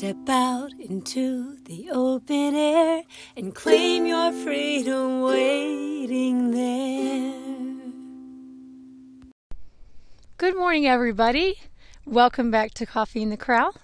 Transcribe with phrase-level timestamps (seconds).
[0.00, 3.02] Step out into the open air
[3.36, 7.34] and claim your freedom waiting there.
[10.38, 11.60] Good morning, everybody.
[12.06, 13.74] Welcome back to Coffee in the Corral.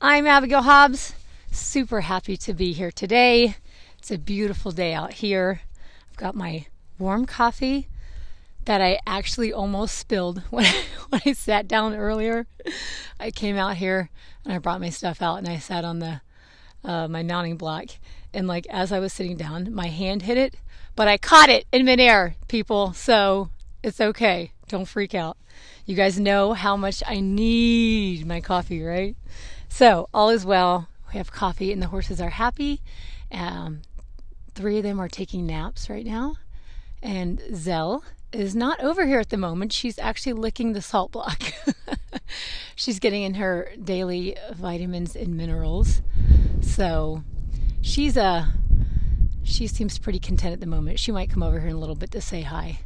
[0.00, 1.14] I'm Abigail Hobbs.
[1.50, 3.56] Super happy to be here today.
[3.98, 5.62] It's a beautiful day out here.
[6.08, 7.88] I've got my warm coffee
[8.66, 12.46] that I actually almost spilled when I, when I sat down earlier.
[13.18, 14.10] I came out here
[14.44, 16.20] and I brought my stuff out and I sat on the
[16.84, 17.88] uh, my mounting block
[18.32, 20.54] and like as I was sitting down, my hand hit it,
[20.94, 22.92] but I caught it in midair, people.
[22.92, 23.48] So
[23.82, 24.52] it's okay.
[24.68, 25.36] Don't freak out.
[25.86, 29.16] You guys know how much I need my coffee, right?
[29.68, 30.88] So all is well.
[31.12, 32.82] We have coffee and the horses are happy.
[33.32, 33.82] Um,
[34.54, 36.36] three of them are taking naps right now,
[37.02, 39.72] and Zell is not over here at the moment.
[39.72, 41.40] She's actually licking the salt block.
[42.74, 46.02] she's getting in her daily vitamins and minerals.
[46.60, 47.22] So
[47.80, 48.46] she's a uh,
[49.42, 50.98] she seems pretty content at the moment.
[50.98, 52.80] She might come over here in a little bit to say hi.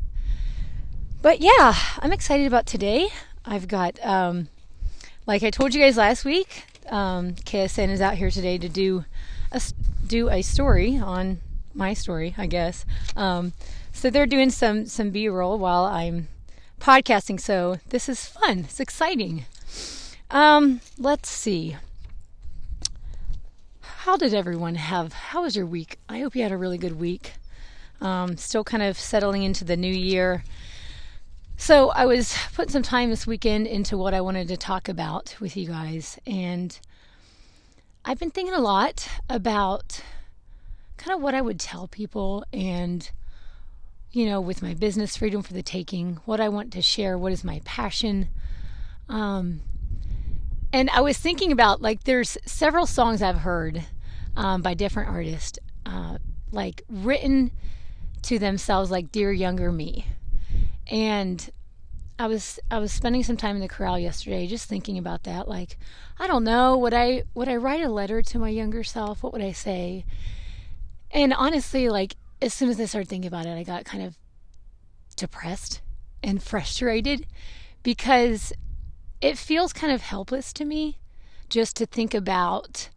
[1.23, 3.09] But yeah, I'm excited about today.
[3.45, 4.49] I've got um,
[5.27, 9.05] like I told you guys last week, um, KSN is out here today to do
[9.53, 9.61] a
[10.07, 11.41] do a story on
[11.75, 12.85] my story, I guess.
[13.17, 13.53] Um,
[13.93, 16.29] so they're doing some some B-roll while I'm
[16.81, 17.41] podcasting.
[17.41, 18.61] So this is fun.
[18.61, 19.45] It's exciting.
[20.31, 21.77] Um, let's see.
[23.81, 25.13] How did everyone have?
[25.13, 25.99] How was your week?
[26.09, 27.35] I hope you had a really good week.
[28.01, 30.43] Um, still kind of settling into the new year.
[31.59, 35.37] So I was putting some time this weekend into what I wanted to talk about
[35.41, 36.79] with you guys, and
[38.03, 40.01] I've been thinking a lot about
[41.01, 43.11] kind of what I would tell people and
[44.13, 47.33] you know, with my business freedom for the taking, what I want to share, what
[47.33, 48.29] is my passion.
[49.09, 49.61] Um,
[50.73, 53.85] and I was thinking about like there's several songs I've heard
[54.37, 56.19] um, by different artists, uh,
[56.51, 57.53] like written
[58.23, 60.07] to themselves, like "Dear Younger Me,"
[60.89, 61.51] and
[62.19, 65.49] I was I was spending some time in the corral yesterday, just thinking about that.
[65.49, 65.77] Like,
[66.19, 69.23] I don't know, would I would I write a letter to my younger self?
[69.23, 70.05] What would I say?
[71.11, 74.17] And honestly, like as soon as I started thinking about it, I got kind of
[75.17, 75.81] depressed
[76.23, 77.27] and frustrated
[77.83, 78.53] because
[79.21, 80.99] it feels kind of helpless to me
[81.49, 82.89] just to think about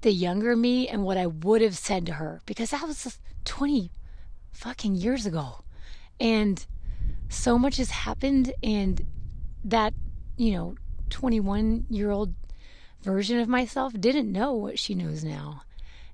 [0.00, 3.90] the younger me and what I would have said to her because that was 20
[4.52, 5.62] fucking years ago.
[6.18, 6.64] And
[7.28, 9.06] so much has happened and
[9.64, 9.94] that,
[10.36, 10.74] you know,
[11.10, 12.34] 21 year old
[13.02, 15.62] version of myself didn't know what she knows now.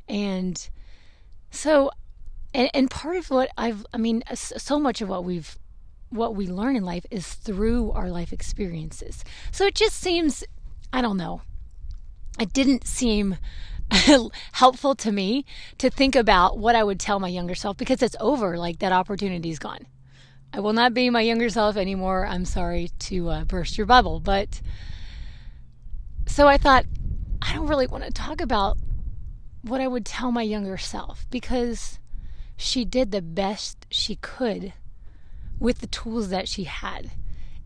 [0.08, 0.68] And
[1.50, 1.90] so,
[2.54, 5.58] and, and part of what I've, I mean, so much of what we've,
[6.10, 9.24] what we learn in life is through our life experiences.
[9.50, 10.44] So it just seems,
[10.92, 11.42] I don't know,
[12.38, 13.36] it didn't seem
[14.52, 15.44] helpful to me
[15.78, 18.58] to think about what I would tell my younger self because it's over.
[18.58, 19.86] Like that opportunity's gone.
[20.52, 22.26] I will not be my younger self anymore.
[22.26, 24.60] I'm sorry to uh, burst your bubble, but
[26.26, 26.84] so I thought
[27.42, 28.78] I don't really want to talk about
[29.68, 31.98] what I would tell my younger self because
[32.56, 34.72] she did the best she could
[35.58, 37.12] with the tools that she had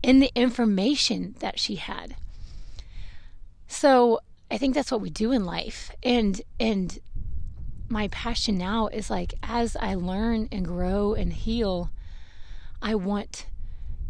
[0.03, 2.15] and the information that she had.
[3.67, 4.19] So
[4.49, 5.91] I think that's what we do in life.
[6.03, 6.99] And and
[7.87, 11.89] my passion now is like as I learn and grow and heal,
[12.81, 13.45] I want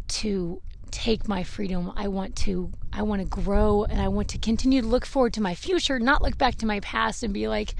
[0.08, 1.92] to take my freedom.
[1.96, 5.32] I want to I want to grow and I want to continue to look forward
[5.34, 7.74] to my future, not look back to my past and be like,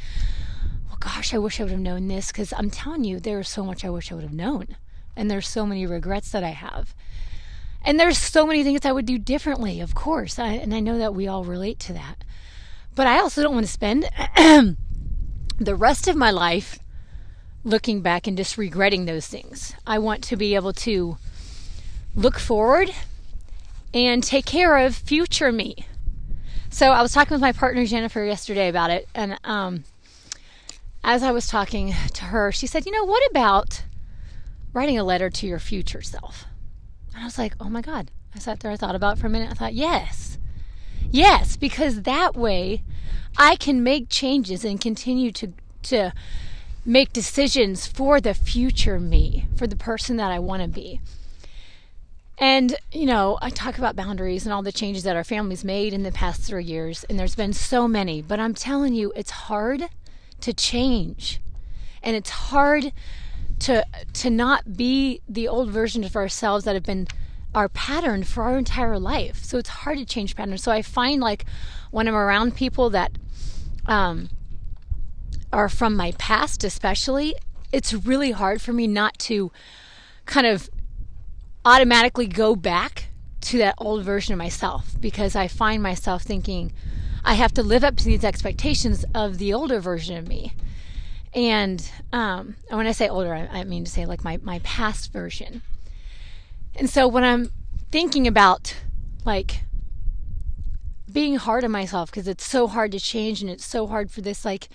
[0.88, 3.64] "Well, gosh, I wish I would have known this" cuz I'm telling you there's so
[3.64, 4.76] much I wish I would have known.
[5.14, 6.94] And there's so many regrets that I have.
[7.84, 10.38] And there's so many things I would do differently, of course.
[10.38, 12.24] I, and I know that we all relate to that.
[12.94, 14.08] But I also don't want to spend
[15.58, 16.78] the rest of my life
[17.64, 19.74] looking back and just regretting those things.
[19.86, 21.16] I want to be able to
[22.14, 22.90] look forward
[23.94, 25.86] and take care of future me.
[26.70, 29.84] So I was talking with my partner Jennifer yesterday about it, and um,
[31.04, 33.84] as I was talking to her, she said, "You know, what about
[34.72, 36.46] writing a letter to your future self?"
[37.12, 39.26] And I was like, "Oh my God!" I sat there, I thought about it for
[39.26, 39.50] a minute.
[39.50, 40.38] I thought, "Yes,
[41.10, 42.82] yes," because that way
[43.36, 46.12] I can make changes and continue to to
[46.86, 51.00] make decisions for the future me, for the person that I want to be.
[52.42, 55.92] And, you know, I talk about boundaries and all the changes that our family's made
[55.92, 59.30] in the past three years, and there's been so many, but I'm telling you, it's
[59.30, 59.84] hard
[60.40, 61.40] to change.
[62.02, 62.92] And it's hard
[63.60, 67.06] to to not be the old version of ourselves that have been
[67.54, 69.44] our pattern for our entire life.
[69.44, 70.64] So it's hard to change patterns.
[70.64, 71.44] So I find like
[71.92, 73.12] when I'm around people that
[73.86, 74.30] um,
[75.52, 77.36] are from my past, especially,
[77.70, 79.52] it's really hard for me not to
[80.26, 80.68] kind of
[81.64, 83.06] automatically go back
[83.42, 86.72] to that old version of myself because I find myself thinking
[87.24, 90.54] I have to live up to these expectations of the older version of me.
[91.34, 95.12] And um, when I say older, I, I mean to say like my, my past
[95.12, 95.62] version.
[96.74, 97.52] And so when I'm
[97.90, 98.76] thinking about
[99.24, 99.62] like
[101.10, 104.20] being hard on myself because it's so hard to change and it's so hard for
[104.20, 104.68] this like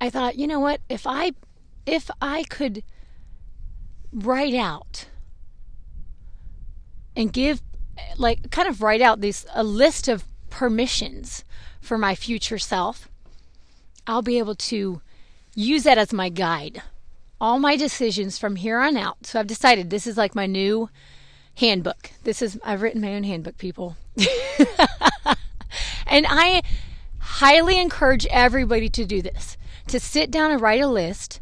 [0.00, 0.80] I thought, you know what?
[0.88, 1.32] If I
[1.86, 2.82] if I could
[4.16, 5.06] write out
[7.14, 7.62] and give
[8.18, 11.44] like kind of write out this a list of permissions
[11.80, 13.08] for my future self,
[14.06, 15.00] I'll be able to
[15.54, 16.82] use that as my guide.
[17.40, 19.26] All my decisions from here on out.
[19.26, 20.88] So I've decided this is like my new
[21.56, 22.12] handbook.
[22.24, 23.96] This is I've written my own handbook, people.
[26.06, 26.62] and I
[27.18, 29.58] highly encourage everybody to do this.
[29.88, 31.40] To sit down and write a list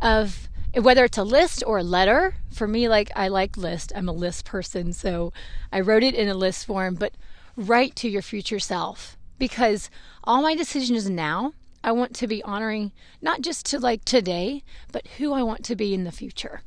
[0.00, 2.34] of whether it's a list or a letter.
[2.50, 3.92] For me like I like list.
[3.94, 5.32] I'm a list person, so
[5.72, 7.14] I wrote it in a list form, but
[7.56, 9.90] write to your future self because
[10.24, 11.52] all my decisions now
[11.82, 14.62] I want to be honoring not just to like today,
[14.92, 16.62] but who I want to be in the future.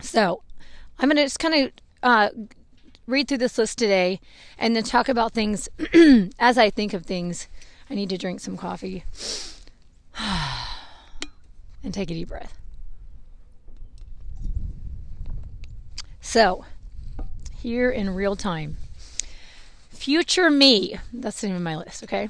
[0.00, 0.42] So
[0.98, 1.72] I'm going to just kind of
[2.02, 2.30] uh,
[3.06, 4.20] read through this list today
[4.58, 5.68] and then talk about things
[6.38, 7.48] as I think of things.
[7.90, 9.04] I need to drink some coffee
[11.82, 12.63] and take a deep breath.
[16.34, 16.64] So,
[17.60, 18.76] here in real time,
[19.90, 22.28] future me, that's the name of my list, okay?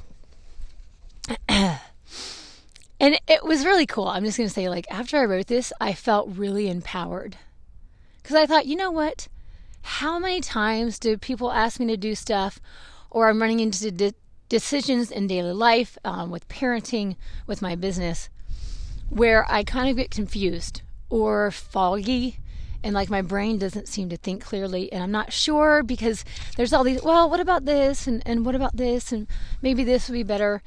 [1.49, 1.81] and
[3.01, 4.07] it was really cool.
[4.07, 7.39] I'm just going to say, like, after I wrote this, I felt really empowered.
[8.23, 9.27] Because I thought, you know what?
[9.81, 12.61] How many times do people ask me to do stuff,
[13.09, 14.13] or I'm running into de-
[14.51, 17.17] decisions in daily life, um, with parenting,
[17.47, 18.29] with my business,
[19.09, 22.37] where I kind of get confused or foggy
[22.85, 26.25] and like my brain doesn't seem to think clearly and i'm not sure because
[26.57, 29.27] there's all these well what about this and, and what about this and
[29.61, 30.63] maybe this would be better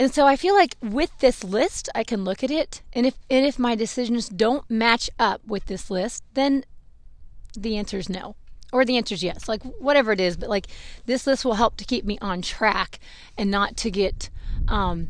[0.00, 3.18] and so I feel like with this list, I can look at it, and if
[3.28, 6.64] and if my decisions don't match up with this list, then
[7.54, 8.34] the answer is no,
[8.72, 10.38] or the answer is yes, like whatever it is.
[10.38, 10.68] But like
[11.04, 12.98] this list will help to keep me on track
[13.36, 14.30] and not to get
[14.68, 15.08] um,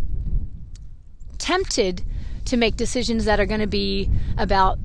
[1.38, 2.02] tempted
[2.46, 4.80] to make decisions that are going to be about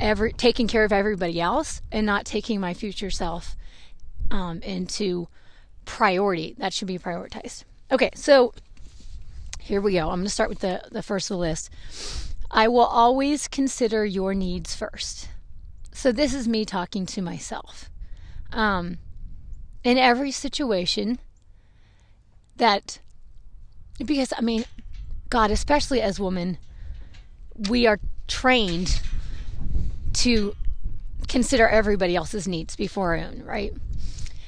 [0.00, 3.56] every taking care of everybody else and not taking my future self
[4.30, 5.28] um, into
[5.84, 6.54] priority.
[6.58, 7.64] That should be prioritized.
[7.90, 8.52] Okay, so
[9.60, 10.10] here we go.
[10.10, 11.70] I'm going to start with the, the first of the list.
[12.50, 15.28] I will always consider your needs first.
[15.92, 17.90] So this is me talking to myself.
[18.52, 18.98] Um,
[19.82, 21.18] in every situation
[22.56, 23.00] that,
[24.04, 24.64] because I mean,
[25.30, 26.58] God, especially as women,
[27.68, 27.98] we are
[28.28, 29.00] trained
[30.16, 30.54] to
[31.28, 33.72] consider everybody else's needs before our own, right?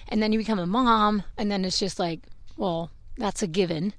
[0.09, 2.20] And then you become a mom, and then it's just like,
[2.56, 3.93] well, that's a given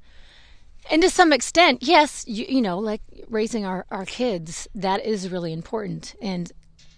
[0.89, 5.29] and to some extent, yes, you, you know, like raising our, our kids, that is
[5.29, 6.15] really important.
[6.21, 6.51] And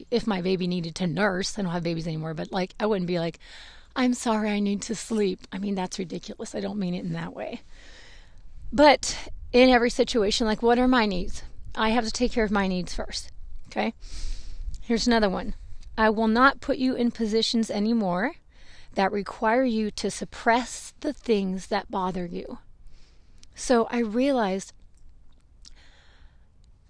[0.09, 3.07] if my baby needed to nurse, I don't have babies anymore, but like I wouldn't
[3.07, 3.39] be like,
[3.95, 5.41] I'm sorry, I need to sleep.
[5.51, 6.55] I mean, that's ridiculous.
[6.55, 7.61] I don't mean it in that way.
[8.71, 11.43] But in every situation, like, what are my needs?
[11.75, 13.31] I have to take care of my needs first.
[13.67, 13.93] Okay.
[14.91, 15.53] Here's another one
[15.97, 18.33] I will not put you in positions anymore
[18.95, 22.57] that require you to suppress the things that bother you.
[23.55, 24.73] So I realized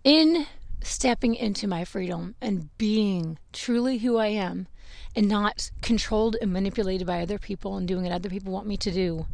[0.04, 0.48] in
[0.82, 4.66] stepping into my freedom and being truly who I am
[5.16, 8.78] and not controlled and manipulated by other people and doing what other people want me
[8.78, 9.28] to do,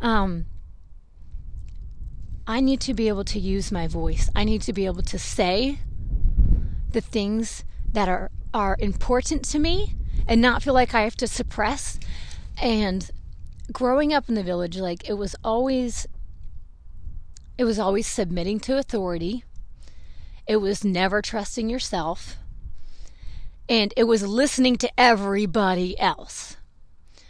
[0.00, 0.46] um,
[2.44, 4.30] I need to be able to use my voice.
[4.34, 5.78] I need to be able to say
[6.90, 7.62] the things
[7.94, 9.94] that are, are important to me
[10.28, 11.98] and not feel like I have to suppress.
[12.60, 13.10] And
[13.72, 16.06] growing up in the village, like it was always
[17.56, 19.44] it was always submitting to authority.
[20.46, 22.36] It was never trusting yourself.
[23.68, 26.56] And it was listening to everybody else.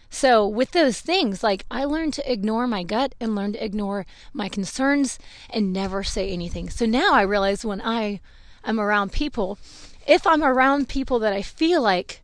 [0.09, 4.07] So, with those things, like I learned to ignore my gut and learn to ignore
[4.33, 5.19] my concerns
[5.51, 6.71] and never say anything.
[6.71, 8.21] So now I realize when I
[8.65, 9.59] am around people,
[10.07, 12.23] if I'm around people that I feel like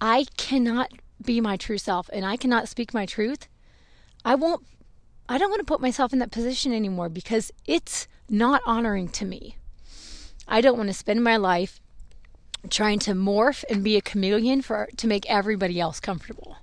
[0.00, 0.90] I cannot
[1.22, 3.48] be my true self and I cannot speak my truth,
[4.24, 4.64] I won't
[5.28, 9.24] I don't want to put myself in that position anymore because it's not honoring to
[9.24, 9.56] me.
[10.48, 11.80] I don't want to spend my life
[12.68, 16.56] trying to morph and be a chameleon for to make everybody else comfortable.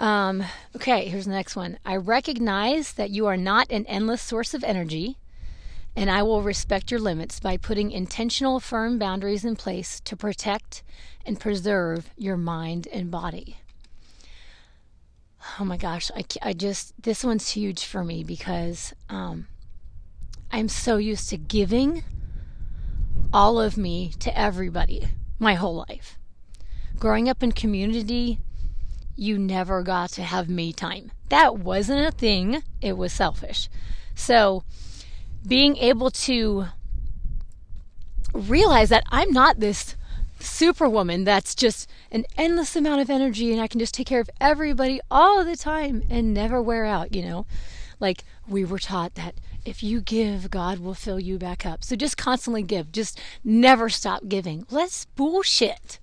[0.00, 0.42] Um,
[0.74, 1.78] okay, here's the next one.
[1.84, 5.18] I recognize that you are not an endless source of energy,
[5.96, 10.82] and I will respect your limits by putting intentional, firm boundaries in place to protect
[11.26, 13.58] and preserve your mind and body.
[15.58, 19.46] Oh my gosh, I, I just, this one's huge for me because um,
[20.50, 22.04] I'm so used to giving
[23.32, 26.18] all of me to everybody my whole life.
[26.98, 28.38] Growing up in community,
[29.16, 31.12] you never got to have me time.
[31.28, 33.68] That wasn't a thing, it was selfish.
[34.14, 34.64] So,
[35.46, 36.66] being able to
[38.32, 39.96] realize that I'm not this
[40.38, 44.30] superwoman that's just an endless amount of energy and I can just take care of
[44.40, 47.46] everybody all the time and never wear out, you know?
[47.98, 51.84] Like we were taught that if you give, God will fill you back up.
[51.84, 52.92] So just constantly give.
[52.92, 54.64] Just never stop giving.
[54.70, 55.98] Let's bullshit.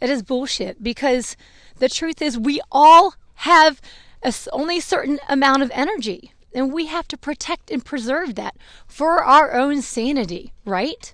[0.00, 1.36] It is bullshit because
[1.78, 3.80] the truth is we all have
[4.22, 8.56] a, only a certain amount of energy and we have to protect and preserve that
[8.86, 11.12] for our own sanity, right?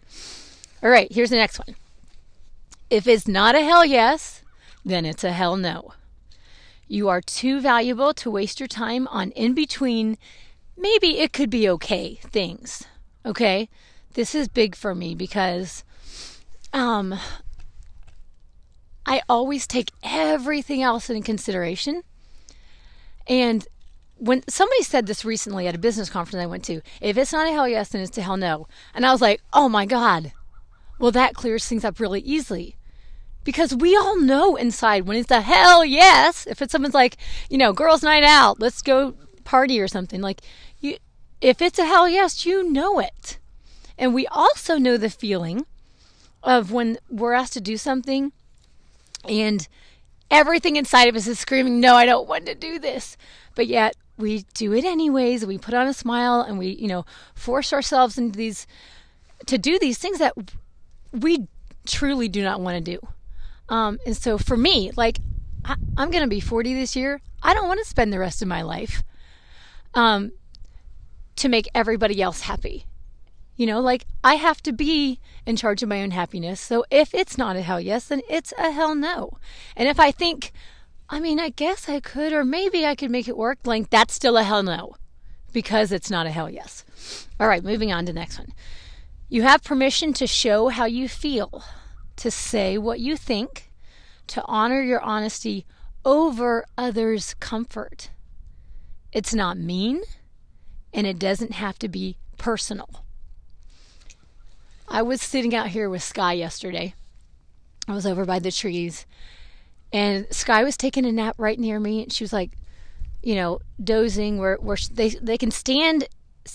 [0.83, 1.77] All right, here's the next one.
[2.91, 4.43] If it's not a hell yes,
[4.85, 5.93] then it's a hell no.
[6.87, 10.17] You are too valuable to waste your time on in between
[10.77, 12.85] maybe it could be okay things.
[13.27, 13.69] Okay?
[14.15, 15.85] This is big for me because
[16.73, 17.19] um
[19.05, 22.03] I always take everything else in consideration.
[23.27, 23.67] And
[24.19, 27.47] when somebody said this recently at a business conference I went to, if it's not
[27.47, 28.67] a hell yes, then it's a hell no.
[28.95, 30.33] And I was like, oh my God.
[30.99, 32.77] Well, that clears things up really easily.
[33.45, 37.17] Because we all know inside when it's a hell yes, if it's someone's like,
[37.49, 40.43] you know, girls' night out, let's go party or something, like
[40.81, 40.99] you
[41.41, 43.39] if it's a hell yes, you know it.
[43.97, 45.65] And we also know the feeling
[46.43, 48.33] of when we're asked to do something
[49.25, 49.67] and
[50.31, 53.17] everything inside of us is screaming, No, I don't want to do this.
[53.55, 55.47] But yet we do it anyways.
[55.47, 58.67] We put on a smile and we, you know, force ourselves into these
[59.47, 60.35] to do these things that
[61.13, 61.47] we
[61.87, 63.07] truly do not want to do.
[63.69, 65.19] Um, and so for me, like
[65.65, 67.21] I, am going to be 40 this year.
[67.43, 69.03] I don't want to spend the rest of my life
[69.95, 70.33] um,
[71.37, 72.85] to make everybody else happy.
[73.57, 76.61] You know, like I have to be in charge of my own happiness.
[76.61, 79.39] So if it's not a hell yes, then it's a hell no.
[79.77, 80.53] And if I think,
[81.11, 84.15] I mean, I guess I could, or maybe I could make it work, like that's
[84.15, 84.95] still a hell no
[85.53, 86.85] because it's not a hell yes.
[87.41, 88.53] All right, moving on to next one.
[89.29, 91.65] You have permission to show how you feel,
[92.17, 93.71] to say what you think,
[94.29, 95.67] to honor your honesty
[96.05, 98.11] over others' comfort.
[99.13, 100.03] It's not mean,
[100.93, 103.05] and it doesn't have to be personal.
[104.87, 106.95] I was sitting out here with Sky yesterday.
[107.87, 109.07] I was over by the trees,
[109.93, 112.53] and Sky was taking a nap right near me, and she was like,
[113.23, 116.09] you know, dozing where where they they can stand,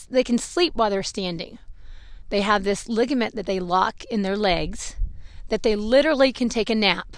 [0.09, 1.57] they can sleep while they're standing.
[2.29, 4.95] They have this ligament that they lock in their legs,
[5.49, 7.17] that they literally can take a nap,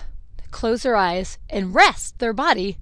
[0.51, 2.77] close their eyes, and rest their body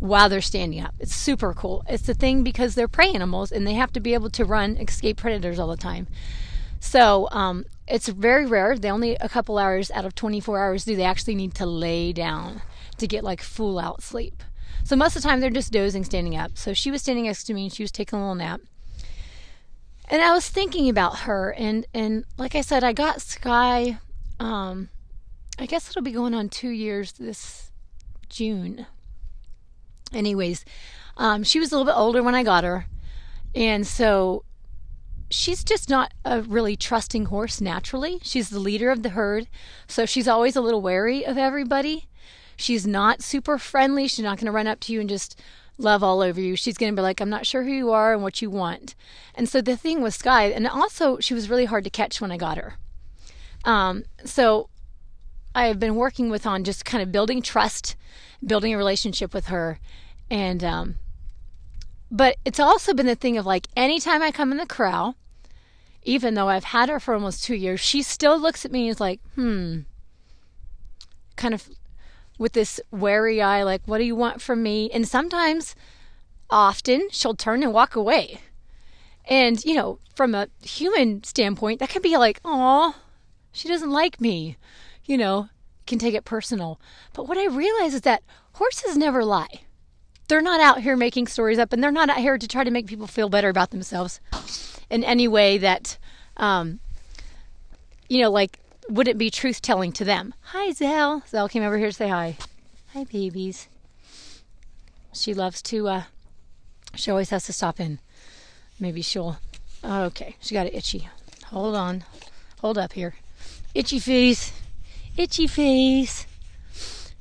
[0.00, 0.94] while they're standing up.
[0.98, 1.84] It's super cool.
[1.88, 4.76] It's the thing because they're prey animals and they have to be able to run,
[4.78, 6.08] escape predators all the time.
[6.80, 8.78] So um, it's very rare.
[8.78, 12.12] They only a couple hours out of 24 hours do they actually need to lay
[12.12, 12.62] down
[12.98, 14.42] to get like full out sleep.
[14.84, 16.56] So most of the time they're just dozing standing up.
[16.56, 18.60] So she was standing next to me and she was taking a little nap.
[20.08, 23.98] And I was thinking about her and and like I said I got Sky
[24.38, 24.88] um
[25.58, 27.70] I guess it'll be going on 2 years this
[28.28, 28.86] June.
[30.12, 30.64] Anyways,
[31.16, 32.86] um she was a little bit older when I got her.
[33.54, 34.44] And so
[35.30, 38.18] she's just not a really trusting horse naturally.
[38.22, 39.48] She's the leader of the herd,
[39.86, 42.08] so she's always a little wary of everybody.
[42.56, 44.06] She's not super friendly.
[44.06, 45.40] She's not going to run up to you and just
[45.78, 46.56] love all over you.
[46.56, 48.94] She's going to be like, I'm not sure who you are and what you want.
[49.34, 52.30] And so the thing with Sky, and also she was really hard to catch when
[52.30, 52.74] I got her.
[53.64, 54.68] Um, so
[55.54, 57.96] I've been working with on just kind of building trust,
[58.44, 59.80] building a relationship with her.
[60.30, 60.96] And, um,
[62.10, 65.16] but it's also been the thing of like, anytime I come in the corral,
[66.10, 68.90] even though I've had her for almost two years, she still looks at me and
[68.90, 69.82] is like, hmm,
[71.36, 71.70] kind of
[72.36, 74.90] with this wary eye, like, what do you want from me?
[74.92, 75.76] And sometimes,
[76.50, 78.40] often, she'll turn and walk away.
[79.24, 82.96] And, you know, from a human standpoint, that can be like, oh,
[83.52, 84.56] she doesn't like me.
[85.04, 85.48] You know,
[85.86, 86.80] can take it personal.
[87.12, 88.24] But what I realize is that
[88.54, 89.60] horses never lie.
[90.26, 92.70] They're not out here making stories up and they're not out here to try to
[92.72, 94.18] make people feel better about themselves
[94.90, 95.96] in any way that
[96.36, 96.80] um,
[98.10, 100.34] you know, like, would it be truth telling to them?
[100.46, 101.22] Hi, Zell.
[101.28, 102.36] Zell came over here to say hi.
[102.92, 103.68] Hi, babies.
[105.12, 106.02] She loves to, uh,
[106.96, 108.00] she always has to stop in.
[108.80, 109.38] Maybe she'll,
[109.84, 111.08] oh, okay, she got it itchy.
[111.46, 112.04] Hold on.
[112.60, 113.14] Hold up here.
[113.74, 114.52] Itchy face.
[115.16, 116.26] Itchy face.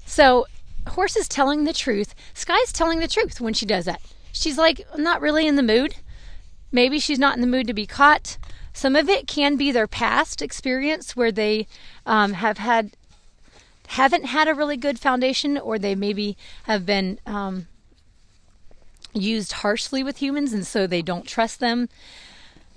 [0.08, 0.48] So,
[0.88, 2.16] horse is telling the truth.
[2.34, 4.02] Sky's telling the truth when she does that.
[4.32, 5.96] She's like, not really in the mood.
[6.72, 8.38] Maybe she's not in the mood to be caught.
[8.74, 11.68] Some of it can be their past experience where they
[12.06, 12.96] um, have had
[13.88, 17.68] haven't had a really good foundation, or they maybe have been um,
[19.14, 21.90] used harshly with humans, and so they don't trust them.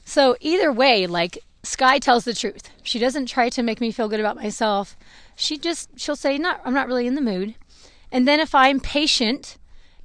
[0.06, 2.70] So either way, like Sky tells the truth.
[2.82, 4.96] She doesn't try to make me feel good about myself.
[5.36, 7.54] She just she'll say, "Not, I'm not really in the mood."
[8.10, 9.56] And then if I'm patient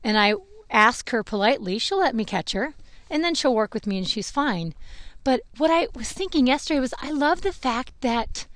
[0.04, 0.36] and I
[0.70, 2.74] ask her politely, she'll let me catch her,
[3.10, 4.74] and then she'll work with me, and she's fine.
[5.24, 8.48] But what I was thinking yesterday was, I love the fact that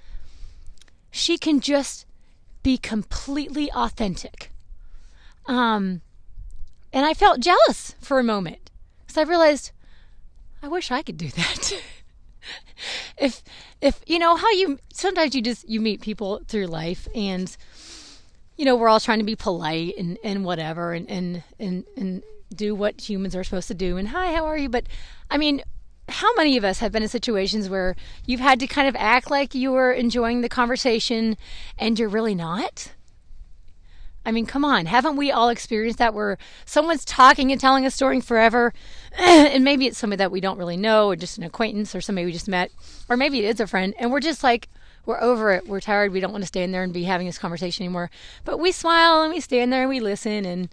[1.11, 2.05] she can just
[2.63, 4.51] be completely authentic.
[5.47, 6.01] Um,
[6.93, 8.69] and I felt jealous for a moment
[9.01, 9.71] because I realized
[10.63, 11.73] I wish I could do that.
[13.17, 13.43] if
[13.81, 17.55] if you know how you sometimes you just you meet people through life and
[18.57, 22.23] you know we're all trying to be polite and and whatever and and and and
[22.53, 24.85] do what humans are supposed to do and hi how are you but
[25.29, 25.61] i mean
[26.11, 29.31] how many of us have been in situations where you've had to kind of act
[29.31, 31.37] like you were enjoying the conversation
[31.77, 32.91] and you're really not?
[34.23, 34.85] I mean, come on.
[34.85, 38.71] Haven't we all experienced that where someone's talking and telling a story forever?
[39.17, 42.25] and maybe it's somebody that we don't really know or just an acquaintance or somebody
[42.25, 42.71] we just met.
[43.09, 44.69] Or maybe it is a friend and we're just like,
[45.07, 45.67] we're over it.
[45.67, 46.11] We're tired.
[46.11, 48.11] We don't want to stand there and be having this conversation anymore.
[48.45, 50.45] But we smile and we stand there and we listen.
[50.45, 50.69] And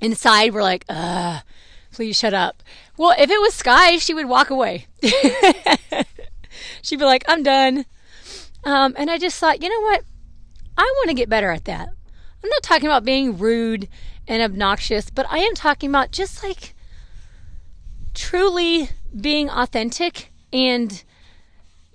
[0.00, 1.42] inside, we're like, ugh,
[1.92, 2.62] please shut up.
[2.96, 4.86] Well, if it was Sky, she would walk away.
[6.82, 7.86] She'd be like, I'm done.
[8.64, 10.02] Um, and I just thought, you know what?
[10.76, 11.88] I want to get better at that.
[12.42, 13.88] I'm not talking about being rude
[14.26, 16.74] and obnoxious, but I am talking about just like
[18.14, 21.02] truly being authentic and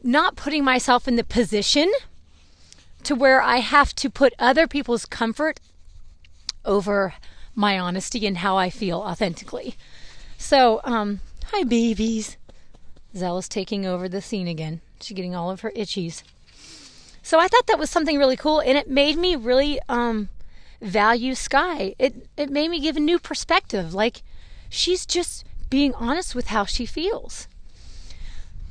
[0.03, 1.91] not putting myself in the position
[3.03, 5.59] to where I have to put other people's comfort
[6.65, 7.13] over
[7.55, 9.75] my honesty and how I feel authentically.
[10.37, 12.37] So, um, hi, babies.
[13.15, 14.81] Zella's taking over the scene again.
[15.01, 16.23] She's getting all of her itchies.
[17.21, 20.29] So I thought that was something really cool, and it made me really um,
[20.81, 21.95] value Sky.
[21.99, 23.93] It it made me give a new perspective.
[23.93, 24.21] Like
[24.69, 27.47] she's just being honest with how she feels.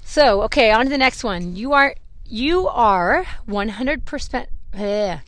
[0.04, 1.54] So okay, on to the next one.
[1.54, 1.94] You are
[2.26, 4.48] you are one hundred percent.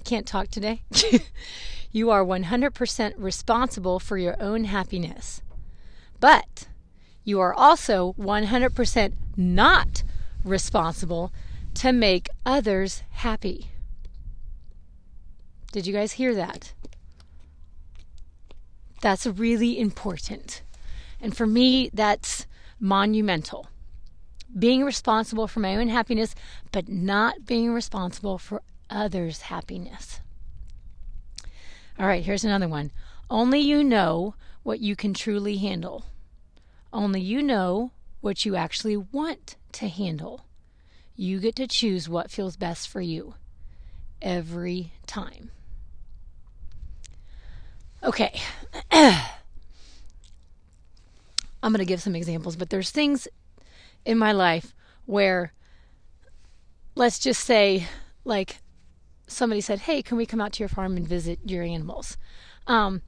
[0.05, 0.83] Can't talk today.
[1.93, 5.43] you are one hundred percent responsible for your own happiness.
[6.21, 6.69] But
[7.25, 10.03] you are also 100% not
[10.45, 11.33] responsible
[11.75, 13.69] to make others happy.
[15.73, 16.73] Did you guys hear that?
[19.01, 20.63] That's really important.
[21.21, 22.47] And for me, that's
[22.81, 23.69] monumental.
[24.59, 26.35] Being responsible for my own happiness,
[26.73, 30.20] but not being responsible for others' happiness.
[32.01, 32.93] All right, here's another one.
[33.29, 36.07] Only you know what you can truly handle.
[36.95, 40.47] Only you know what you actually want to handle.
[41.15, 43.35] You get to choose what feels best for you
[44.23, 45.51] every time.
[48.03, 48.41] Okay.
[48.91, 49.23] I'm
[51.63, 53.29] going to give some examples, but there's things
[54.07, 55.53] in my life where,
[56.95, 57.87] let's just say,
[58.25, 58.57] like
[59.31, 62.17] somebody said, Hey, can we come out to your farm and visit your animals?
[62.67, 63.03] Um,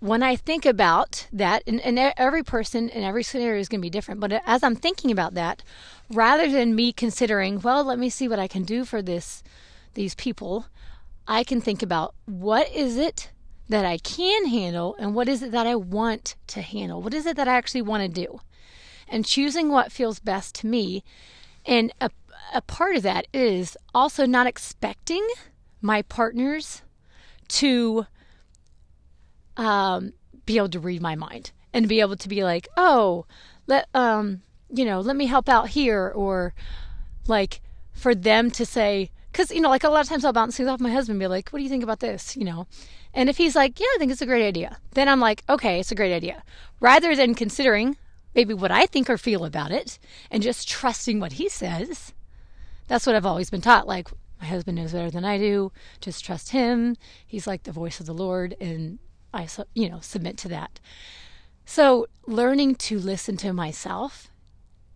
[0.00, 3.86] when I think about that, and, and every person and every scenario is going to
[3.86, 5.62] be different, but as I'm thinking about that,
[6.08, 9.42] rather than me considering, well, let me see what I can do for this,
[9.94, 10.66] these people,
[11.26, 13.30] I can think about what is it
[13.68, 17.02] that I can handle and what is it that I want to handle?
[17.02, 18.40] What is it that I actually want to do?
[19.08, 21.02] And choosing what feels best to me.
[21.66, 22.10] And a,
[22.54, 25.26] a part of that is also not expecting
[25.80, 26.82] my partners
[27.48, 28.06] to
[29.56, 30.12] um,
[30.46, 33.26] be able to read my mind and be able to be like, oh,
[33.66, 36.54] let um, you know, let me help out here, or
[37.26, 37.60] like
[37.92, 40.68] for them to say, because you know, like a lot of times I'll bounce things
[40.68, 42.66] off my husband, and be like, what do you think about this, you know?
[43.14, 45.80] And if he's like, yeah, I think it's a great idea, then I'm like, okay,
[45.80, 46.42] it's a great idea,
[46.80, 47.96] rather than considering
[48.34, 49.98] maybe what I think or feel about it
[50.30, 52.12] and just trusting what he says.
[52.88, 53.86] That's what I've always been taught.
[53.86, 54.08] Like,
[54.40, 55.72] my husband knows better than I do.
[56.00, 56.96] Just trust him.
[57.26, 58.98] He's like the voice of the Lord, and
[59.32, 60.80] I, you know, submit to that.
[61.64, 64.30] So learning to listen to myself,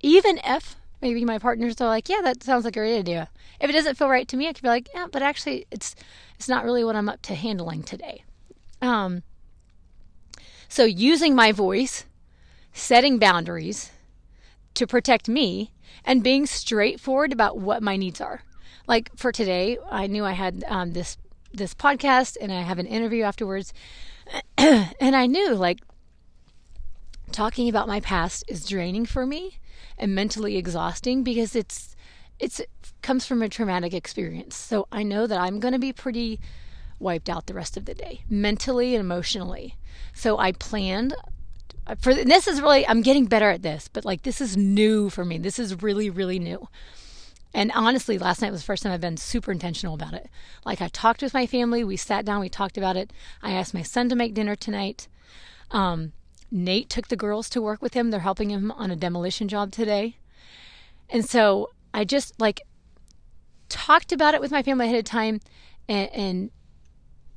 [0.00, 3.28] even if maybe my partners are like, yeah, that sounds like a great idea.
[3.60, 5.94] If it doesn't feel right to me, I could be like, yeah, but actually, it's
[6.36, 8.24] it's not really what I'm up to handling today.
[8.80, 9.22] Um,
[10.68, 12.04] so using my voice,
[12.72, 13.91] setting boundaries
[14.74, 15.72] to protect me,
[16.04, 18.42] and being straightforward about what my needs are.
[18.86, 21.16] Like for today, I knew I had um, this
[21.52, 23.72] this podcast, and I have an interview afterwards,
[24.58, 25.80] and I knew like
[27.30, 29.58] talking about my past is draining for me
[29.98, 31.96] and mentally exhausting because it's
[32.38, 32.68] it's it
[33.02, 34.56] comes from a traumatic experience.
[34.56, 36.40] So I know that I'm going to be pretty
[36.98, 39.76] wiped out the rest of the day, mentally and emotionally.
[40.14, 41.14] So I planned
[42.00, 45.24] for this is really I'm getting better at this, but like this is new for
[45.24, 45.38] me.
[45.38, 46.68] This is really really new.
[47.54, 50.30] And honestly, last night was the first time I've been super intentional about it.
[50.64, 53.12] Like I talked with my family, we sat down, we talked about it.
[53.42, 55.06] I asked my son to make dinner tonight.
[55.70, 56.12] Um,
[56.50, 58.10] Nate took the girls to work with him.
[58.10, 60.16] They're helping him on a demolition job today.
[61.10, 62.62] And so I just like
[63.68, 65.40] talked about it with my family ahead of time
[65.88, 66.50] and, and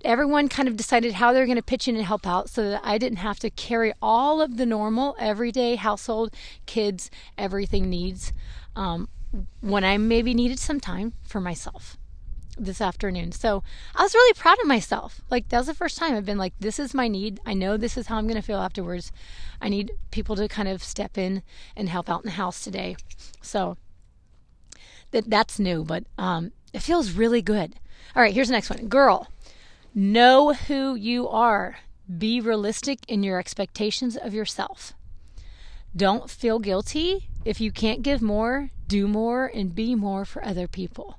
[0.05, 2.81] everyone kind of decided how they're going to pitch in and help out so that
[2.83, 6.33] I didn't have to carry all of the normal everyday household
[6.65, 8.31] kids everything needs
[8.75, 9.09] um,
[9.61, 11.97] when I maybe needed some time for myself
[12.57, 13.31] this afternoon.
[13.31, 13.63] So
[13.95, 15.21] I was really proud of myself.
[15.29, 17.39] Like that was the first time I've been like, this is my need.
[17.45, 19.11] I know this is how I'm going to feel afterwards.
[19.61, 21.43] I need people to kind of step in
[21.75, 22.95] and help out in the house today.
[23.41, 23.77] So
[25.11, 27.75] that that's new, but um, it feels really good.
[28.15, 28.87] All right, here's the next one.
[28.87, 29.27] Girl,
[29.95, 31.77] know who you are.
[32.17, 34.93] Be realistic in your expectations of yourself.
[35.95, 40.67] Don't feel guilty if you can't give more, do more, and be more for other
[40.67, 41.17] people.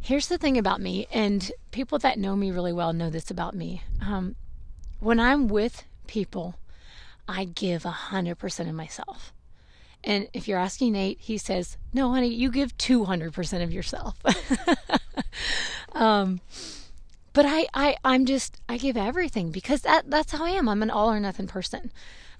[0.00, 3.54] Here's the thing about me, and people that know me really well know this about
[3.54, 3.82] me.
[4.02, 4.36] Um,
[5.00, 6.56] when I'm with people,
[7.26, 9.32] I give a hundred percent of myself.
[10.04, 13.72] And if you're asking Nate, he says, "No, honey, you give two hundred percent of
[13.72, 14.16] yourself."
[15.92, 16.40] um,
[17.32, 20.68] but I, I, I'm just, I give everything because that, that's how I am.
[20.68, 21.90] I'm an all or nothing person.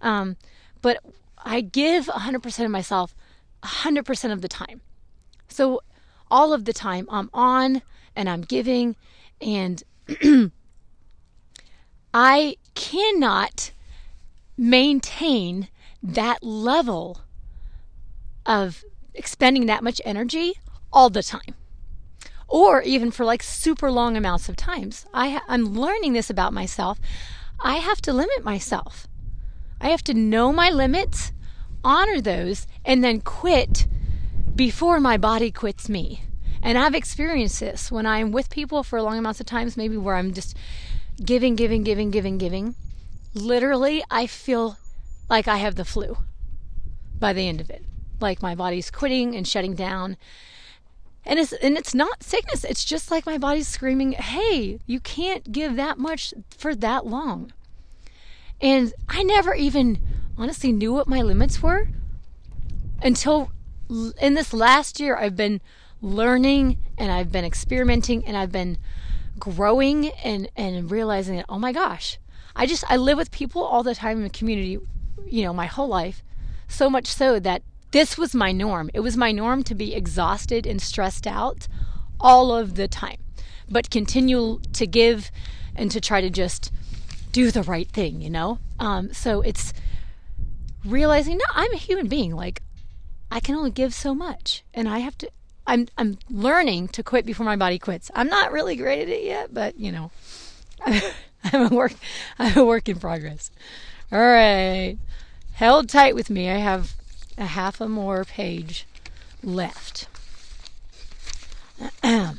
[0.01, 0.37] Um,
[0.83, 0.99] but
[1.45, 3.15] I give a hundred percent of myself,
[3.63, 4.83] a hundred percent of the time.
[5.49, 5.81] So
[6.31, 7.07] all of the time.
[7.11, 7.83] I'm on
[8.17, 8.97] and I'm giving,
[9.41, 9.83] and
[12.15, 13.71] I cannot
[14.57, 15.69] maintain
[16.03, 17.21] that level
[18.47, 20.55] of expending that much energy
[20.93, 21.55] all the time
[22.47, 26.99] or even for like super long amounts of times I, i'm learning this about myself
[27.61, 29.07] i have to limit myself
[29.81, 31.33] i have to know my limits
[31.85, 33.87] honor those and then quit
[34.55, 36.23] before my body quits me.
[36.63, 40.17] And I've experienced this when I'm with people for long amounts of times, maybe where
[40.17, 40.57] I'm just
[41.23, 42.75] giving, giving, giving, giving, giving.
[43.35, 44.79] Literally, I feel
[45.29, 46.17] like I have the flu
[47.19, 47.85] by the end of it.
[48.25, 50.17] Like my body's quitting and shutting down.
[51.25, 52.65] And it's and it's not sickness.
[52.65, 57.53] It's just like my body's screaming, "Hey, you can't give that much for that long."
[58.61, 59.99] And I never even
[60.37, 61.89] honestly knew what my limits were
[63.03, 63.51] until
[64.21, 65.61] in this last year, I've been
[66.01, 68.79] learning and I've been experimenting and I've been
[69.39, 72.19] growing and, and realizing that, oh my gosh,
[72.57, 74.79] I just, I live with people all the time in the community,
[75.27, 76.23] you know, my whole life.
[76.69, 77.63] So much so that
[77.95, 78.91] this was my norm.
[78.93, 81.69] It was my norm to be exhausted and stressed out
[82.19, 83.19] all of the time,
[83.71, 85.31] but continue to give
[85.77, 86.73] and to try to just
[87.31, 88.59] do the right thing, you know?
[88.81, 89.73] Um, so it's
[90.85, 92.35] realizing, no, I'm a human being.
[92.35, 92.63] Like,
[93.31, 95.31] I can only give so much, and I have to.
[95.65, 98.11] I'm I'm learning to quit before my body quits.
[98.13, 100.11] I'm not really great at it yet, but you know,
[100.85, 101.93] I'm a work
[102.41, 103.53] I'm a work in progress.
[104.11, 104.99] All right,
[105.53, 106.51] held tight with me.
[106.51, 106.95] I have
[107.37, 108.87] a half a more page
[109.43, 110.09] left.
[112.03, 112.37] it's a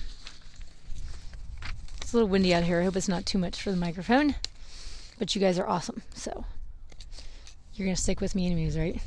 [2.14, 2.82] little windy out here.
[2.82, 4.36] I hope it's not too much for the microphone,
[5.20, 6.02] but you guys are awesome.
[6.14, 6.46] So
[7.74, 9.02] you're gonna stick with me anyways, right?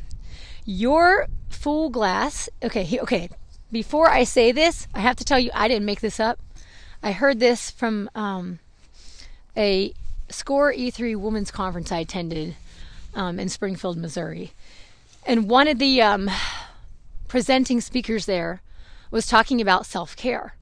[0.65, 2.49] Your full glass.
[2.63, 3.31] Okay, okay.
[3.73, 6.39] Before I say this, I have to tell you I didn't make this up.
[7.03, 8.59] I heard this from um,
[9.57, 9.93] a
[10.31, 12.57] SCORE E3 Women's Conference I attended
[13.15, 14.53] um, in Springfield, Missouri.
[15.29, 16.31] And one of the um,
[17.29, 18.63] presenting speakers there
[19.11, 20.55] was talking about self care.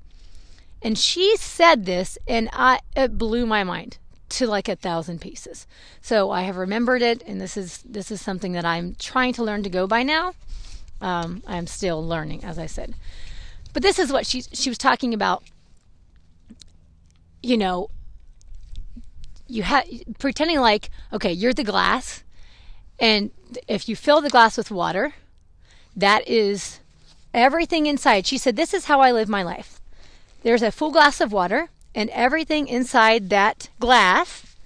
[0.83, 3.99] And she said this, and I, it blew my mind
[4.31, 5.69] to like a thousand pieces.
[6.01, 9.45] So I have remembered it, and this is this is something that I'm trying to
[9.45, 10.35] learn to go by now.
[11.01, 12.97] Um, I'm still learning, as I said.
[13.73, 15.45] But this is what she she was talking about.
[17.41, 17.91] You know,
[19.47, 19.85] you have
[20.19, 22.25] pretending like okay, you're the glass,
[22.99, 23.31] and
[23.69, 25.15] if you fill the glass with water,
[25.95, 26.81] that is
[27.35, 28.27] everything inside.
[28.27, 29.81] She said, This is how I live my life.
[30.43, 34.57] There's a full glass of water, and everything inside that glass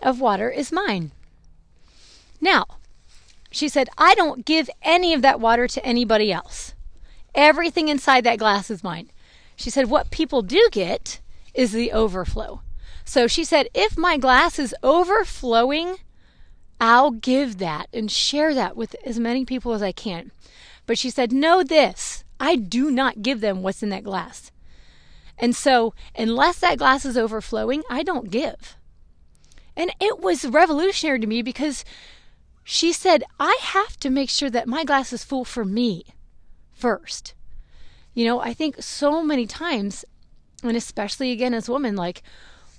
[0.00, 1.12] of water is mine.
[2.40, 2.66] Now,
[3.50, 6.74] she said, I don't give any of that water to anybody else.
[7.34, 9.10] Everything inside that glass is mine.
[9.54, 11.20] She said, What people do get
[11.54, 12.62] is the overflow.
[13.04, 15.96] So she said, If my glass is overflowing,
[16.82, 20.32] I'll give that and share that with as many people as I can.
[20.84, 24.50] But she said, Know this I do not give them what's in that glass.
[25.38, 28.76] And so, unless that glass is overflowing, I don't give.
[29.76, 31.84] And it was revolutionary to me because
[32.64, 36.04] she said, I have to make sure that my glass is full for me
[36.72, 37.34] first.
[38.12, 40.04] You know, I think so many times,
[40.64, 42.24] and especially again as women, like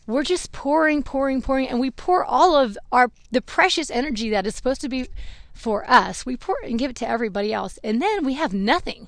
[0.06, 4.46] we're just pouring, pouring, pouring, and we pour all of our the precious energy that
[4.46, 5.08] is supposed to be
[5.54, 9.08] for us, we pour and give it to everybody else, and then we have nothing.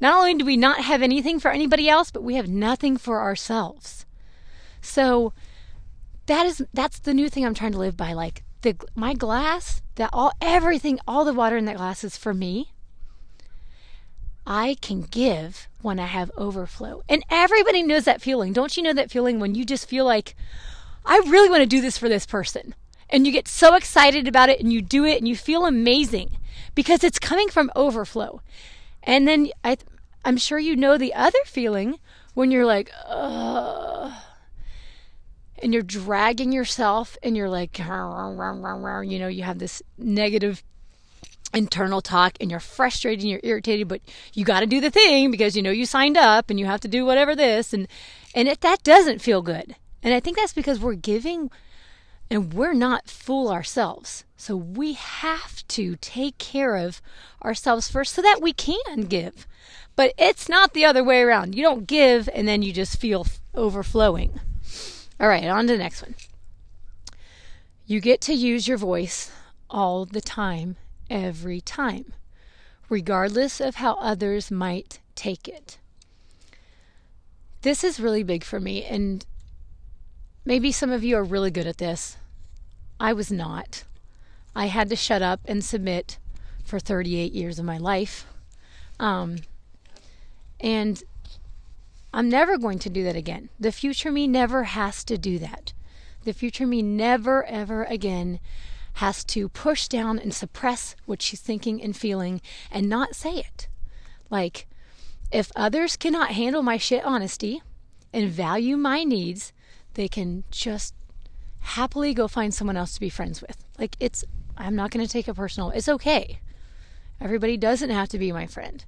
[0.00, 3.20] Not only do we not have anything for anybody else, but we have nothing for
[3.20, 4.04] ourselves.
[4.80, 5.32] So
[6.26, 8.12] that is that's the new thing I'm trying to live by.
[8.12, 12.34] Like the my glass, that all everything, all the water in that glass is for
[12.34, 12.72] me.
[14.46, 17.02] I can give when I have overflow.
[17.08, 18.52] And everybody knows that feeling.
[18.52, 20.36] Don't you know that feeling when you just feel like,
[21.04, 22.74] I really want to do this for this person?
[23.08, 26.36] And you get so excited about it and you do it and you feel amazing
[26.74, 28.40] because it's coming from overflow.
[29.02, 29.78] And then I,
[30.24, 31.98] I'm sure you know the other feeling
[32.34, 34.12] when you're like, Ugh,
[35.62, 40.62] and you're dragging yourself and you're like, you know, you have this negative
[41.54, 44.00] internal talk and you're frustrated and you're irritated but
[44.34, 46.80] you got to do the thing because you know you signed up and you have
[46.80, 47.88] to do whatever this and
[48.34, 49.76] and if that doesn't feel good.
[50.02, 51.50] And i think that's because we're giving
[52.30, 54.24] and we're not fool ourselves.
[54.36, 57.00] So we have to take care of
[57.44, 59.46] ourselves first so that we can give.
[59.94, 61.54] But it's not the other way around.
[61.54, 64.40] You don't give and then you just feel overflowing.
[65.18, 66.14] All right on to the next one.
[67.86, 69.30] You get to use your voice
[69.70, 70.76] all the time
[71.10, 72.12] every time,
[72.88, 75.78] regardless of how others might take it.
[77.62, 79.24] This is really big for me, and
[80.44, 82.16] maybe some of you are really good at this.
[83.00, 83.84] I was not.
[84.54, 86.18] I had to shut up and submit
[86.64, 88.26] for 38 years of my life.
[88.98, 89.38] Um,
[90.60, 91.02] and
[92.12, 93.50] I'm never going to do that again.
[93.60, 95.72] The future me never has to do that.
[96.24, 98.40] The future me never, ever again
[98.96, 103.68] has to push down and suppress what she's thinking and feeling and not say it.
[104.30, 104.66] Like,
[105.30, 107.62] if others cannot handle my shit honesty
[108.12, 109.52] and value my needs,
[109.94, 110.94] they can just
[111.60, 113.62] happily go find someone else to be friends with.
[113.78, 114.24] Like, it's,
[114.56, 115.70] I'm not going to take it personal.
[115.70, 116.40] It's okay.
[117.20, 118.82] Everybody doesn't have to be my friend.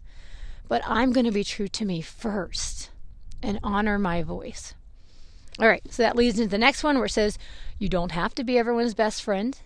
[0.68, 2.88] But I'm going to be true to me first
[3.42, 4.72] and honor my voice.
[5.58, 7.36] All right, so that leads into the next one where it says,
[7.78, 9.58] You don't have to be everyone's best friend.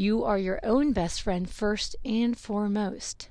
[0.00, 3.28] You are your own best friend first and foremost.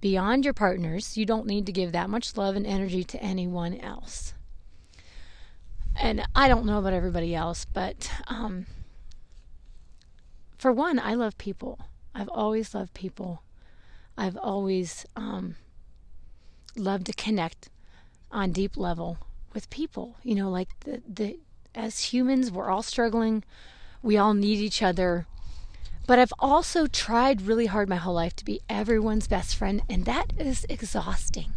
[0.00, 3.80] Beyond your partners, you don't need to give that much love and energy to anyone
[3.80, 4.34] else.
[6.00, 8.66] And I don't know about everybody else, but um,
[10.56, 11.80] for one, I love people.
[12.14, 13.42] I've always loved people.
[14.16, 15.56] I've always um,
[16.76, 17.68] loved to connect
[18.30, 19.18] on deep level
[19.52, 20.14] with people.
[20.22, 21.40] You know, like the, the
[21.74, 23.42] as humans, we're all struggling.
[24.04, 25.26] We all need each other.
[26.06, 30.04] But I've also tried really hard my whole life to be everyone's best friend, and
[30.04, 31.54] that is exhausting.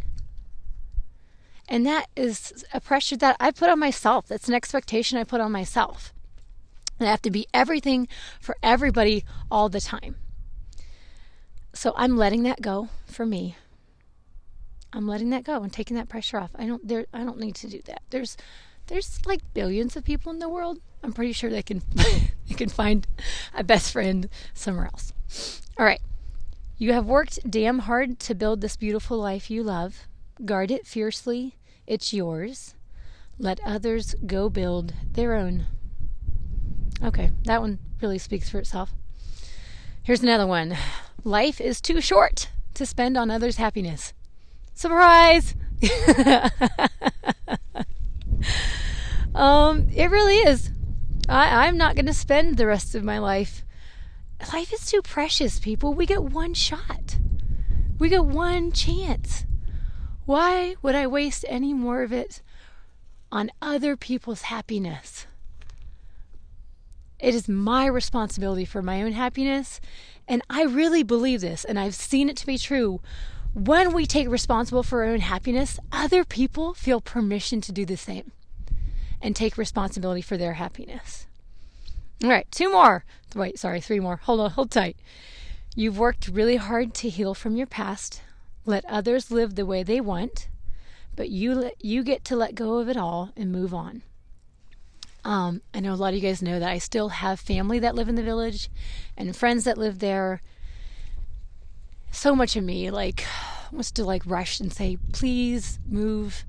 [1.68, 4.26] And that is a pressure that I put on myself.
[4.26, 6.14] That's an expectation I put on myself.
[6.98, 8.08] And I have to be everything
[8.40, 10.16] for everybody all the time.
[11.74, 13.56] So I'm letting that go for me.
[14.92, 16.50] I'm letting that go and taking that pressure off.
[16.56, 18.02] I don't there I don't need to do that.
[18.08, 18.36] There's
[18.88, 20.80] there's like billions of people in the world.
[21.02, 23.06] I'm pretty sure they can they can find
[23.54, 25.12] a best friend somewhere else.
[25.78, 26.00] All right.
[26.76, 30.06] You have worked damn hard to build this beautiful life you love.
[30.44, 31.56] Guard it fiercely.
[31.86, 32.74] It's yours.
[33.38, 35.66] Let others go build their own.
[37.02, 38.92] Okay, that one really speaks for itself.
[40.02, 40.76] Here's another one.
[41.24, 44.12] Life is too short to spend on others' happiness.
[44.74, 45.54] Surprise!
[49.34, 50.72] Um, it really is.
[51.28, 53.62] I, I'm not going to spend the rest of my life.
[54.52, 55.94] Life is too precious, people.
[55.94, 57.18] We get one shot,
[57.98, 59.44] we get one chance.
[60.26, 62.42] Why would I waste any more of it
[63.30, 65.26] on other people's happiness?
[67.18, 69.80] It is my responsibility for my own happiness.
[70.28, 73.00] And I really believe this, and I've seen it to be true.
[73.58, 77.96] When we take responsible for our own happiness, other people feel permission to do the
[77.96, 78.30] same
[79.20, 81.26] and take responsibility for their happiness.
[82.22, 83.04] All right, two more.
[83.34, 84.20] Wait, sorry, three more.
[84.22, 84.96] Hold on, hold tight.
[85.74, 88.22] You've worked really hard to heal from your past.
[88.64, 90.48] Let others live the way they want,
[91.16, 94.02] but you you get to let go of it all and move on.
[95.24, 97.96] Um, I know a lot of you guys know that I still have family that
[97.96, 98.70] live in the village
[99.16, 100.42] and friends that live there.
[102.10, 103.24] So much of me like
[103.72, 106.44] wants to like rush and say, please move.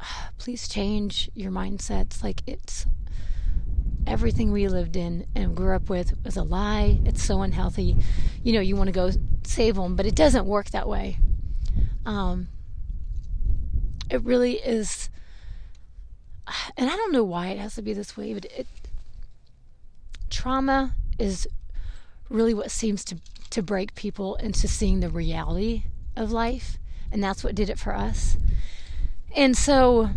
[0.38, 2.22] Please change your mindsets.
[2.22, 2.86] Like it's
[4.06, 6.98] everything we lived in and grew up with was a lie.
[7.04, 7.96] It's so unhealthy.
[8.42, 9.10] You know, you want to go
[9.44, 11.18] save them, but it doesn't work that way.
[12.06, 12.48] Um,
[14.10, 15.10] it really is
[16.76, 18.66] and I don't know why it has to be this way, but it
[20.28, 21.46] trauma is
[22.28, 23.16] really what seems to
[23.50, 25.84] to break people into seeing the reality
[26.16, 26.78] of life,
[27.10, 28.36] and that's what did it for us.
[29.34, 30.10] And so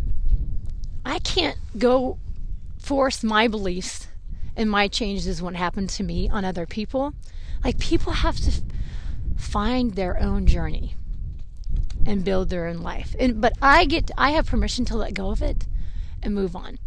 [1.06, 2.17] I can't go
[2.80, 4.08] force my beliefs
[4.56, 7.13] and my changes what happened to me on other people.
[7.63, 8.52] Like people have to
[9.38, 10.96] find their own journey
[12.06, 13.15] and build their own life.
[13.19, 15.65] And but I get I have permission to let go of it
[16.22, 16.78] and move on.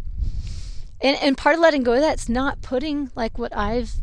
[1.01, 3.95] And and part of letting go of that's not putting like what I've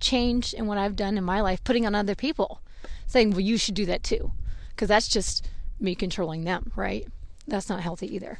[0.00, 2.60] changed and what I've done in my life, putting on other people,
[3.06, 4.32] saying, "Well, you should do that too,"
[4.70, 7.06] because that's just me controlling them, right?
[7.46, 8.38] That's not healthy either.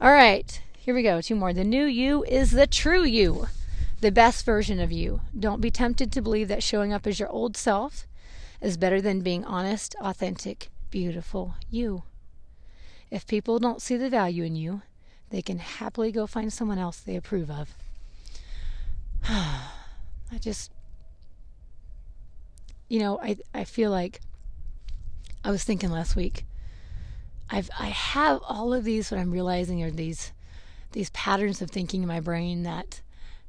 [0.00, 1.20] All right, here we go.
[1.20, 1.52] Two more.
[1.52, 3.48] The new you is the true you,
[4.00, 5.20] the best version of you.
[5.38, 8.06] Don't be tempted to believe that showing up as your old self
[8.60, 12.02] is better than being honest, authentic, beautiful you.
[13.10, 14.82] If people don't see the value in you,
[15.30, 17.74] they can happily go find someone else they approve of.
[19.28, 20.70] I just,
[22.90, 24.20] you know, I, I feel like
[25.44, 26.44] I was thinking last week.
[27.48, 29.10] I've I have all of these.
[29.10, 30.32] What I'm realizing are these
[30.92, 33.00] these patterns of thinking in my brain that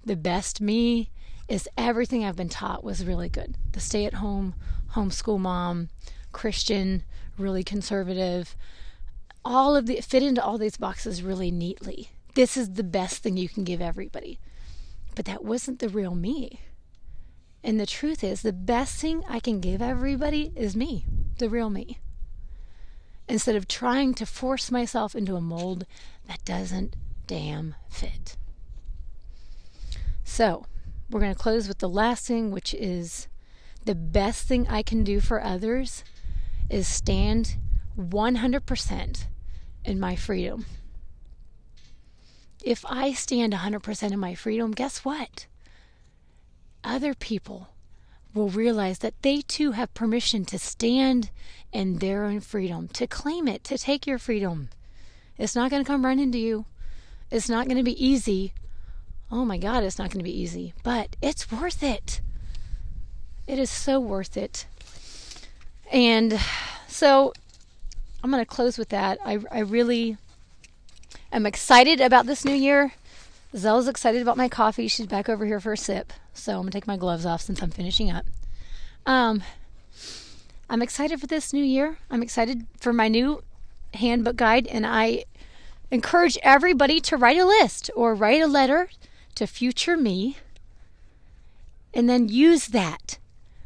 [0.06, 1.10] the best me
[1.48, 3.56] is everything I've been taught was really good.
[3.74, 4.54] The stay at home,
[4.94, 5.90] homeschool mom,
[6.32, 7.04] Christian,
[7.38, 8.56] really conservative,
[9.44, 12.12] all of the fit into all these boxes really neatly.
[12.36, 14.40] This is the best thing you can give everybody.
[15.16, 16.62] But that wasn't the real me.
[17.64, 21.06] And the truth is, the best thing I can give everybody is me,
[21.38, 22.00] the real me.
[23.28, 25.86] Instead of trying to force myself into a mold
[26.28, 26.96] that doesn't
[27.28, 28.36] damn fit.
[30.24, 30.66] So,
[31.10, 33.28] we're going to close with the last thing, which is
[33.86, 36.04] the best thing I can do for others
[36.70, 37.58] is stand
[37.98, 39.26] 100%
[39.84, 40.66] in my freedom.
[42.64, 45.48] If I stand 100% in my freedom, guess what?
[46.84, 47.70] Other people
[48.34, 51.30] will realize that they too have permission to stand
[51.72, 54.70] in their own freedom, to claim it, to take your freedom.
[55.38, 56.66] It's not going to come running to you.
[57.30, 58.54] It's not going to be easy.
[59.32, 62.22] Oh my God, it's not going to be easy, but it's worth it.
[63.48, 64.66] It is so worth it.
[65.92, 66.40] And
[66.88, 67.34] so
[68.24, 69.20] I'm going to close with that.
[69.26, 70.18] I, I really
[71.32, 72.94] am excited about this new year.
[73.56, 74.88] Zelle's excited about my coffee.
[74.88, 76.14] She's back over here for a sip.
[76.34, 78.26] So I'm going to take my gloves off since I'm finishing up.
[79.06, 79.44] Um,
[80.70, 81.98] I'm excited for this new year.
[82.10, 83.44] I'm excited for my new
[83.94, 85.26] handbook guide, and I
[85.90, 88.90] encourage everybody to write a list or write a letter
[89.36, 90.38] to future me
[91.94, 93.20] and then use that.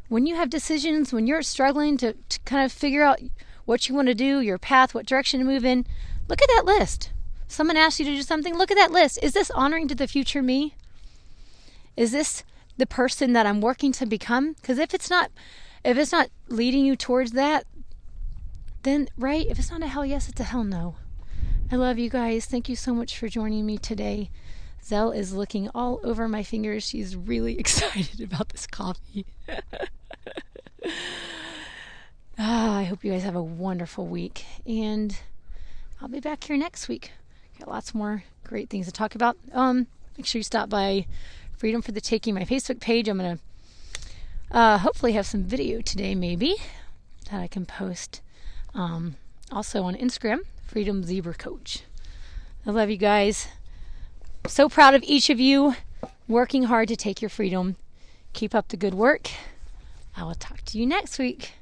[0.08, 3.20] When you have decisions, when you're struggling to, to kind of figure out
[3.64, 5.86] what you want to do, your path, what direction to move in.
[6.28, 7.12] Look at that list.
[7.48, 9.18] Someone asks you to do something, look at that list.
[9.22, 10.74] Is this honoring to the future me?
[11.96, 12.44] Is this
[12.76, 14.54] the person that I'm working to become?
[14.54, 15.30] Because if it's not,
[15.84, 17.64] if it's not leading you towards that,
[18.82, 20.96] then right, if it's not a hell yes, it's a hell no.
[21.70, 22.46] I love you guys.
[22.46, 24.30] Thank you so much for joining me today.
[24.84, 26.88] Zell is looking all over my fingers.
[26.88, 29.26] She's really excited about this coffee.
[32.38, 35.16] Ah, I hope you guys have a wonderful week, and
[36.00, 37.12] I'll be back here next week.
[37.58, 39.36] Got lots more great things to talk about.
[39.52, 39.86] Um,
[40.16, 41.06] make sure you stop by
[41.56, 43.08] Freedom for the Taking, my Facebook page.
[43.08, 43.38] I'm gonna
[44.50, 46.56] uh, hopefully have some video today, maybe
[47.30, 48.20] that I can post.
[48.74, 49.16] Um,
[49.50, 51.82] also on Instagram, Freedom Zebra Coach.
[52.66, 53.48] I love you guys.
[54.46, 55.76] So proud of each of you
[56.28, 57.76] working hard to take your freedom.
[58.32, 59.30] Keep up the good work.
[60.16, 61.54] I will talk to you next week.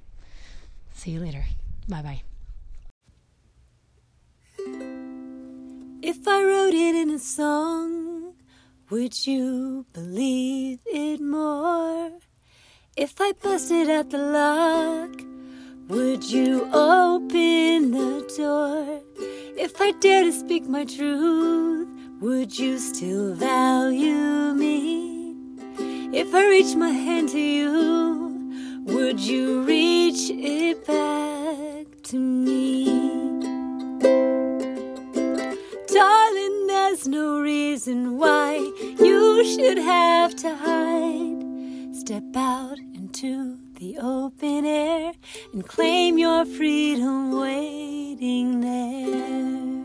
[0.92, 1.44] See you later.
[1.88, 2.33] Bye bye.
[6.24, 8.32] If I wrote it in a song,
[8.88, 12.12] Would you believe it more?
[12.96, 15.20] If I busted out the lock,
[15.88, 19.02] would you open the door?
[19.58, 21.90] If I dare to speak my truth,
[22.22, 25.36] would you still value me?
[26.10, 33.23] If I reach my hand to you, would you reach it back to me?
[36.84, 38.56] There's no reason why
[39.00, 41.96] you should have to hide.
[41.96, 45.12] Step out into the open air
[45.54, 49.83] and claim your freedom waiting there.